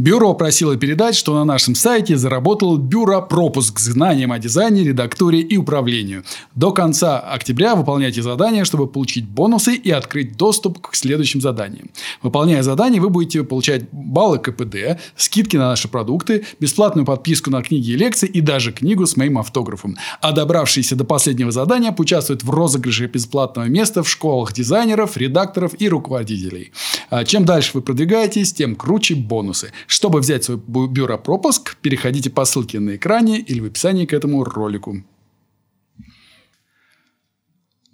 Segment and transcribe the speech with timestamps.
[0.00, 5.40] Бюро просило передать, что на нашем сайте заработал бюро пропуск к знаниям о дизайне, редактуре
[5.40, 6.24] и управлению.
[6.54, 11.90] До конца октября выполняйте задания, чтобы получить бонусы и открыть доступ к следующим заданиям.
[12.22, 17.90] Выполняя задания, вы будете получать баллы КПД, скидки на наши продукты, бесплатную подписку на книги
[17.90, 19.98] и лекции и даже книгу с моим автографом.
[20.22, 25.90] А добравшиеся до последнего задания поучаствуют в розыгрыше бесплатного места в школах дизайнеров, редакторов и
[25.90, 26.72] руководителей.
[27.10, 29.72] А чем дальше вы продвигаетесь, тем круче бонусы.
[29.90, 34.44] Чтобы взять свой бюро пропуск, переходите по ссылке на экране или в описании к этому
[34.44, 35.02] ролику.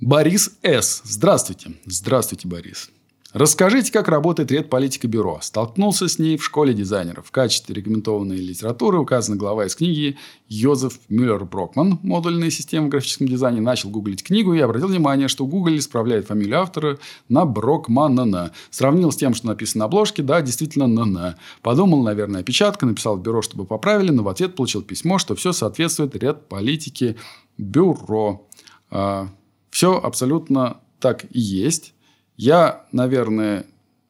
[0.00, 1.02] Борис С.
[1.04, 1.74] Здравствуйте.
[1.86, 2.90] Здравствуйте, Борис.
[3.34, 5.40] Расскажите, как работает редполитика бюро.
[5.42, 7.26] Столкнулся с ней в школе дизайнеров.
[7.26, 10.16] В качестве рекомендованной литературы указана глава из книги
[10.48, 13.60] Йозеф Мюллер-Брокман «Модульные системы в графическом дизайне».
[13.60, 18.52] Начал гуглить книгу и обратил внимание, что Google исправляет фамилию автора на Брокманана.
[18.70, 20.22] Сравнил с тем, что написано на обложке.
[20.22, 22.86] Да, действительно, на Подумал, наверное, опечатка.
[22.86, 27.16] Написал в бюро, чтобы поправили, но в ответ получил письмо, что все соответствует редполитике
[27.58, 28.46] бюро.
[28.92, 29.26] А,
[29.70, 31.93] все абсолютно так и есть.
[32.36, 33.66] Я, наверное,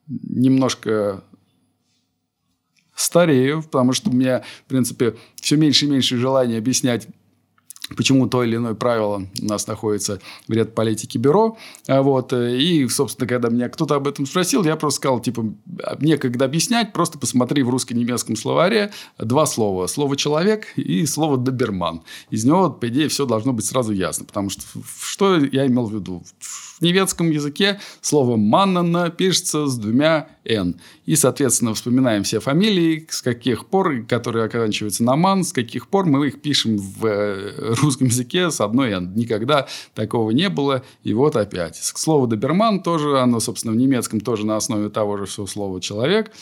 [0.06, 1.22] немножко
[2.94, 7.08] старею, потому что у меня, в принципе, все меньше и меньше желания объяснять
[7.96, 11.58] почему то или иное правило у нас находится в ряд политики бюро.
[11.86, 12.32] А вот.
[12.32, 15.44] И, собственно, когда меня кто-то об этом спросил, я просто сказал, типа,
[16.00, 19.86] некогда объяснять, просто посмотри в русско-немецком словаре два слова.
[19.86, 22.02] Слово «человек» и слово «доберман».
[22.30, 24.24] Из него, по идее, все должно быть сразу ясно.
[24.24, 24.62] Потому что
[25.02, 26.24] что я имел в виду?
[26.78, 30.74] В немецком языке слово «маннана» пишется с двумя «н».
[31.06, 36.06] И, соответственно, вспоминаем все фамилии, с каких пор, которые оканчиваются на «ман», с каких пор
[36.06, 39.14] мы их пишем в э, русском языке с одной «н».
[39.14, 40.82] Никогда такого не было.
[41.04, 41.76] И вот опять.
[41.76, 46.32] Слово «доберман» тоже, оно, собственно, в немецком тоже на основе того же всего слова «человек».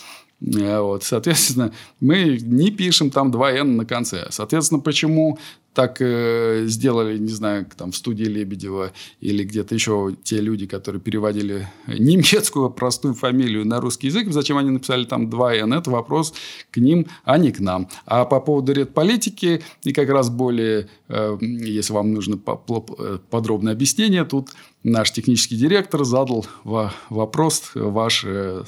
[0.40, 4.26] Э, вот, соответственно, мы не пишем там 2N на конце.
[4.30, 5.38] Соответственно, почему
[5.74, 11.00] так э, сделали, не знаю, там в студии Лебедева или где-то еще те люди, которые
[11.00, 16.34] переводили немецкую простую фамилию на русский язык, зачем они написали там 2N, это вопрос
[16.70, 17.88] к ним, а не к нам.
[18.06, 24.24] А по поводу редполитики и как раз более, э, если вам нужно э, подробное объяснение,
[24.24, 24.50] тут
[24.84, 28.64] наш технический директор задал вопрос ваш, э,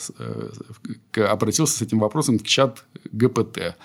[1.14, 3.76] э, обратился с этим вопросом в чат ГПТ.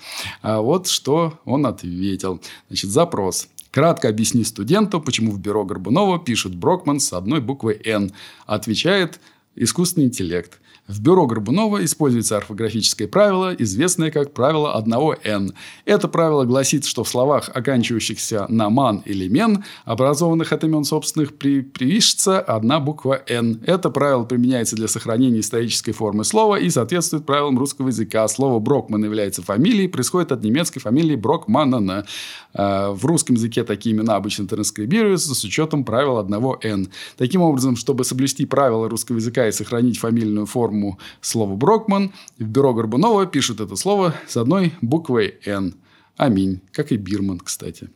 [0.42, 2.42] А вот что он ответил.
[2.68, 3.48] Значит, запрос.
[3.72, 8.12] Кратко объясни студенту, почему в бюро Горбунова пишут Брокман с одной буквой «Н».
[8.46, 9.20] Отвечает
[9.60, 10.60] искусственный интеллект–
[10.90, 15.54] в бюро Горбунова используется орфографическое правило, известное как правило одного «н».
[15.86, 21.38] Это правило гласит, что в словах, оканчивающихся на «ман» или «мен», образованных от имен собственных,
[21.38, 23.62] при привишется одна буква «н».
[23.68, 28.28] Это правило применяется для сохранения исторической формы слова и соответствует правилам русского языка.
[28.28, 32.08] Слово «брокман» является фамилией, происходит от немецкой фамилии Брокманана.
[32.56, 36.90] А, в русском языке такие имена обычно транскрибируются с учетом правил одного «н».
[37.16, 42.14] Таким образом, чтобы соблюсти правила русского языка и сохранить фамильную форму слова «Брокман».
[42.38, 45.76] В бюро Горбунова пишут это слово с одной буквой «Н».
[46.16, 46.62] Аминь.
[46.72, 47.90] Как и Бирман, кстати.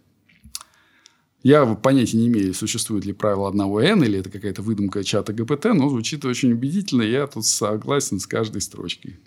[1.43, 5.65] Я понятия не имею, существует ли правило одного «Н» или это какая-то выдумка чата ГПТ,
[5.73, 7.01] но звучит очень убедительно.
[7.01, 9.17] Я тут согласен с каждой строчкой.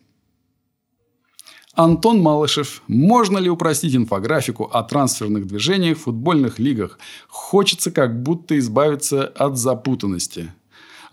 [1.74, 2.82] Антон Малышев.
[2.88, 6.98] Можно ли упростить инфографику о трансферных движениях в футбольных лигах?
[7.28, 10.50] Хочется как будто избавиться от запутанности.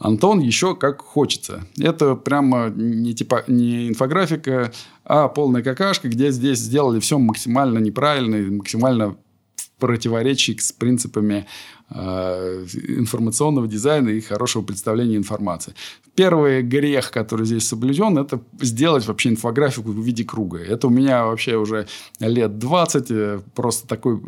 [0.03, 1.65] Антон еще как хочется.
[1.79, 4.73] Это прямо не, типа, не инфографика,
[5.05, 9.11] а полная какашка, где здесь сделали все максимально неправильно, максимально
[9.55, 11.45] в противоречии с принципами
[11.89, 15.73] э, информационного дизайна и хорошего представления информации.
[16.15, 20.57] Первый грех, который здесь соблюден, это сделать вообще инфографику в виде круга.
[20.57, 21.87] Это у меня вообще уже
[22.19, 24.21] лет 20, э, просто такой,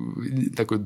[0.55, 0.85] такой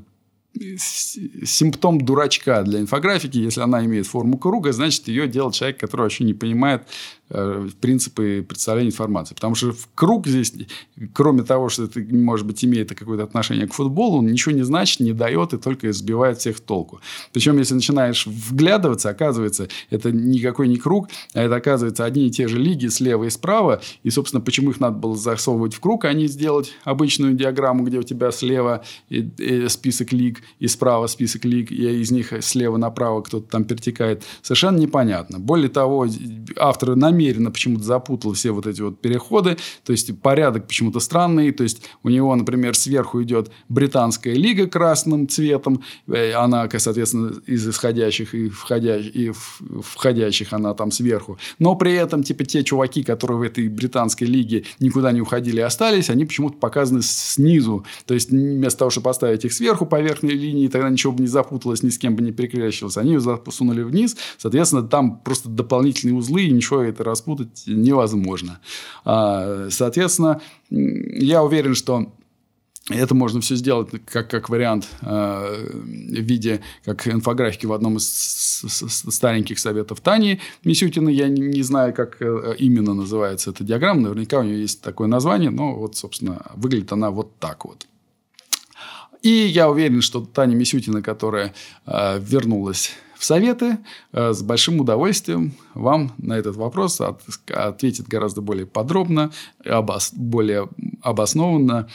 [0.55, 3.37] симптом дурачка для инфографики.
[3.37, 6.83] Если она имеет форму круга, значит, ее делает человек, который вообще не понимает
[7.79, 9.35] принципы представления информации.
[9.35, 10.51] Потому что в круг здесь,
[11.13, 14.99] кроме того, что это, может быть, имеет какое-то отношение к футболу, он ничего не значит,
[14.99, 17.01] не дает и только сбивает всех толку.
[17.31, 22.47] Причем, если начинаешь вглядываться, оказывается, это никакой не круг, а это, оказывается, одни и те
[22.47, 23.81] же лиги слева и справа.
[24.01, 27.99] И, собственно, почему их надо было засовывать в круг, а не сделать обычную диаграмму, где
[27.99, 28.83] у тебя слева
[29.67, 34.23] список лиг и справа список лиг, и из них слева направо кто-то там перетекает.
[34.41, 35.39] Совершенно непонятно.
[35.39, 36.07] Более того,
[36.57, 39.57] авторы намеренно намеренно почему-то запутал все вот эти вот переходы.
[39.83, 41.51] То есть, порядок почему-то странный.
[41.51, 45.83] То есть, у него, например, сверху идет британская лига красным цветом.
[46.07, 49.31] Э, она, соответственно, из исходящих и входящих, и
[49.81, 51.37] входящих она там сверху.
[51.59, 55.63] Но при этом, типа, те чуваки, которые в этой британской лиге никуда не уходили и
[55.63, 57.85] остались, они почему-то показаны снизу.
[58.05, 61.27] То есть, вместо того, чтобы поставить их сверху по верхней линии, тогда ничего бы не
[61.27, 62.97] запуталось, ни с кем бы не перекрещивалось.
[62.97, 64.15] Они ее посунули вниз.
[64.37, 68.59] Соответственно, там просто дополнительные узлы, и ничего это распутать невозможно.
[69.05, 72.11] А, соответственно, я уверен, что
[72.89, 78.09] это можно все сделать как, как вариант э, в виде как инфографики в одном из
[79.09, 81.09] стареньких советов Тани Мисютина.
[81.09, 84.01] Я не, не знаю, как э, именно называется эта диаграмма.
[84.01, 85.51] Наверняка у нее есть такое название.
[85.51, 87.85] Но вот, собственно, выглядит она вот так вот.
[89.21, 91.53] И я уверен, что Таня Мисютина, которая
[91.85, 93.79] э, вернулась в советы,
[94.13, 97.21] э, с большим удовольствием вам на этот вопрос от,
[97.53, 99.31] ответит гораздо более подробно,
[99.65, 100.69] обос, более
[101.01, 101.89] обоснованно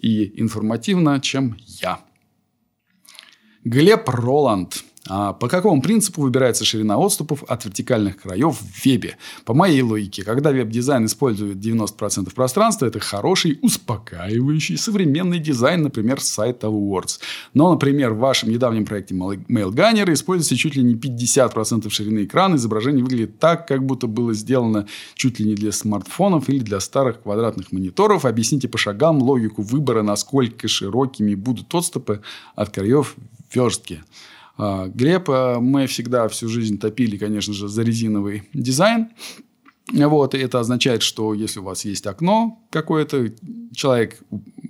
[0.00, 2.00] и информативно, чем я.
[3.62, 9.16] Глеб Роланд– а по какому принципу выбирается ширина отступов от вертикальных краев в вебе?
[9.46, 16.66] По моей логике, когда веб-дизайн использует 90% пространства, это хороший, успокаивающий, современный дизайн, например, сайта
[16.66, 17.18] Words.
[17.54, 22.56] Но, например, в вашем недавнем проекте MailGunner используется чуть ли не 50% ширины экрана.
[22.56, 27.22] Изображение выглядит так, как будто было сделано чуть ли не для смартфонов или для старых
[27.22, 28.26] квадратных мониторов.
[28.26, 32.20] Объясните по шагам логику выбора, насколько широкими будут отступы
[32.54, 33.16] от краев
[33.54, 34.02] верстки.
[34.60, 39.08] А, Глеб, а, мы всегда всю жизнь топили, конечно же, за резиновый дизайн.
[39.90, 43.32] Вот, и это означает, что если у вас есть окно какое-то,
[43.74, 44.20] человек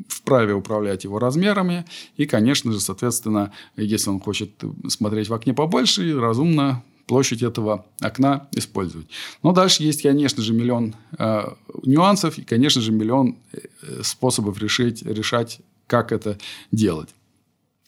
[0.09, 1.85] вправе управлять его размерами.
[2.17, 4.51] И, конечно же, соответственно, если он хочет
[4.89, 9.09] смотреть в окне побольше, разумно площадь этого окна использовать.
[9.43, 11.43] Но дальше есть, конечно же, миллион э,
[11.83, 13.59] нюансов и, конечно же, миллион э,
[14.03, 16.39] способов решить, решать, как это
[16.71, 17.11] делать.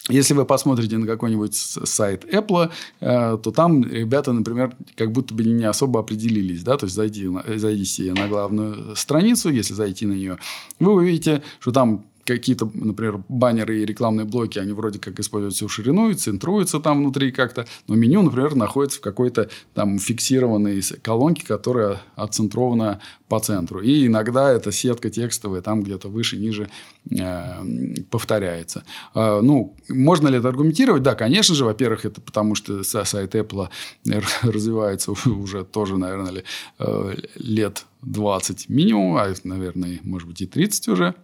[0.09, 2.71] Если вы посмотрите на какой-нибудь сайт Apple,
[3.01, 6.65] э, то там ребята, например, как будто бы не особо определились.
[6.65, 6.77] Да?
[6.77, 10.39] То есть, зайди, зайдите на главную страницу, если зайти на нее,
[10.81, 15.69] вы увидите, что там какие-то, например, баннеры и рекламные блоки, они вроде как используют всю
[15.69, 21.47] ширину и центруются там внутри как-то, но меню, например, находится в какой-то там фиксированной колонке,
[21.47, 23.81] которая отцентрована по центру.
[23.81, 26.69] И иногда эта сетка текстовая там где-то выше, ниже
[27.11, 28.85] э, повторяется.
[29.15, 31.03] Э, ну, можно ли это аргументировать?
[31.03, 31.65] Да, конечно же.
[31.65, 33.69] Во-первых, это потому, что сайт Apple
[34.43, 36.45] развивается уже тоже, наверное,
[36.79, 41.15] э, лет 20 минимум, а, наверное, может быть, и 30 уже.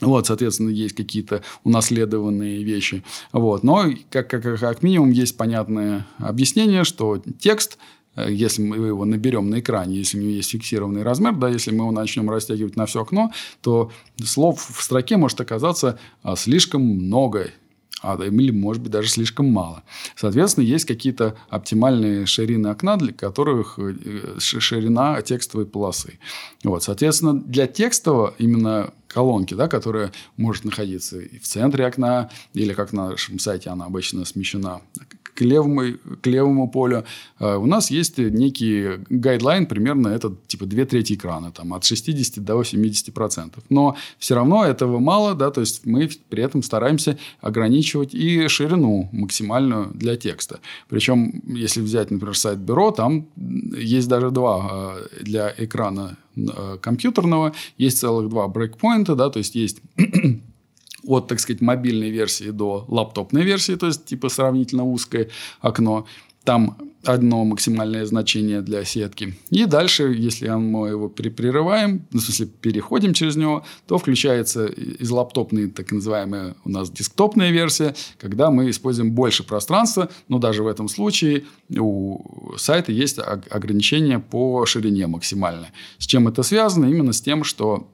[0.00, 3.04] Вот, соответственно, есть какие-то унаследованные вещи.
[3.32, 3.62] Вот.
[3.62, 7.76] Но, как, как, как минимум, есть понятное объяснение, что текст
[8.16, 11.70] э, если мы его наберем на экране, если у него есть фиксированный размер, да, если
[11.72, 13.90] мы его начнем растягивать на все окно, то
[14.24, 17.50] слов в строке может оказаться а, слишком много
[18.02, 19.82] а, или, может быть, даже слишком мало.
[20.16, 26.18] Соответственно, есть какие-то оптимальные ширины окна, для которых э, ширина текстовой полосы.
[26.64, 32.72] Вот, соответственно, для текстового именно колонки, да, которая может находиться и в центре окна, или
[32.72, 34.80] как на нашем сайте она обычно смещена
[35.40, 37.04] к левому, к левому полю.
[37.38, 42.44] А, у нас есть некий гайдлайн, примерно это типа две трети экрана, там, от 60
[42.44, 43.64] до 70 процентов.
[43.70, 49.08] Но все равно этого мало, да, то есть мы при этом стараемся ограничивать и ширину
[49.12, 50.60] максимальную для текста.
[50.90, 53.26] Причем, если взять, например, сайт бюро, там
[53.78, 59.54] есть даже два а, для экрана а, компьютерного, есть целых два брейкпоинта, да, то есть
[59.54, 59.80] есть
[61.04, 65.28] от, так сказать, мобильной версии до лаптопной версии, то есть типа сравнительно узкое
[65.60, 66.06] окно.
[66.44, 69.34] Там одно максимальное значение для сетки.
[69.50, 75.10] И дальше, если мы его прерываем, ну, в смысле переходим через него, то включается из
[75.10, 80.66] лаптопной так называемая у нас десктопная версия, когда мы используем больше пространства, но даже в
[80.66, 81.44] этом случае
[81.78, 85.72] у сайта есть ограничение по ширине максимальное.
[85.98, 86.86] С чем это связано?
[86.86, 87.88] Именно с тем, что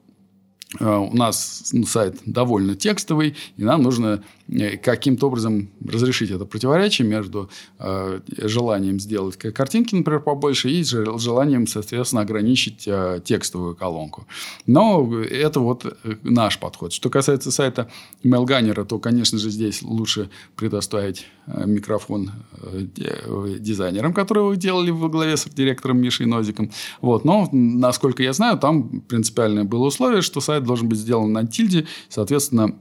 [0.79, 7.49] у нас сайт довольно текстовый, и нам нужно э, каким-то образом разрешить это противоречие между
[7.79, 14.27] э, желанием сделать картинки, например, побольше, и желанием, соответственно, ограничить э, текстовую колонку.
[14.65, 16.91] Но это вот э, наш подход.
[16.91, 17.89] Что касается сайта
[18.25, 22.31] Mailgunner, то, конечно же, здесь лучше предоставить микрофон
[22.75, 26.71] дизайнерам, которые вы делали во главе с директором Мишей Нозиком.
[26.99, 27.23] Вот.
[27.23, 31.87] Но, насколько я знаю, там принципиальное было условие, что сайт должен быть сделан на тильде,
[32.09, 32.75] соответственно,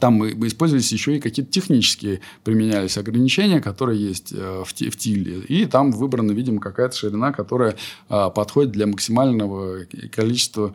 [0.00, 5.40] там использовались еще и какие-то технические применялись ограничения, которые есть э, в, в Тиле.
[5.40, 7.76] И там выбрана, видимо, какая-то ширина, которая
[8.08, 10.74] а, подходит для максимального количества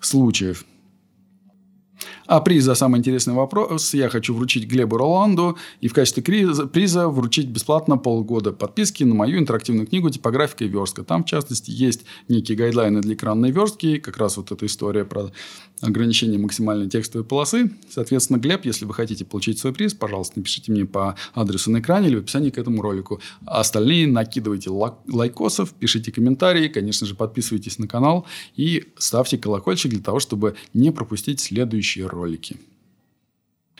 [0.00, 0.64] случаев.
[2.30, 7.08] А приз за самый интересный вопрос я хочу вручить Глебу Роланду и в качестве приза
[7.08, 11.02] вручить бесплатно полгода подписки на мою интерактивную книгу «Типографика и верстка».
[11.02, 15.32] Там, в частности, есть некие гайдлайны для экранной верстки, как раз вот эта история про
[15.80, 17.72] ограничение максимальной текстовой полосы.
[17.90, 22.10] Соответственно, Глеб, если вы хотите получить свой приз, пожалуйста, напишите мне по адресу на экране
[22.10, 23.20] или в описании к этому ролику.
[23.44, 30.00] А остальные накидывайте лайкосов, пишите комментарии, конечно же, подписывайтесь на канал и ставьте колокольчик для
[30.00, 32.56] того, чтобы не пропустить следующие ролики ролики.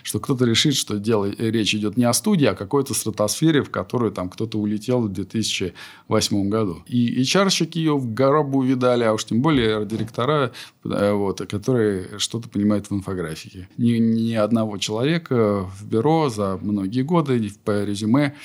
[0.03, 3.69] Что кто-то решит, что дело, речь идет не о студии, а о какой-то стратосфере, в
[3.69, 6.81] которую там кто-то улетел в 2008 году.
[6.87, 10.51] И HR-щики ее в гробу видали, а уж тем более директора,
[10.85, 13.69] э, вот, которые что-то понимают в инфографике.
[13.77, 18.35] Ни, ни одного человека в бюро за многие годы по резюме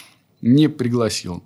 [0.43, 1.43] не пригласил.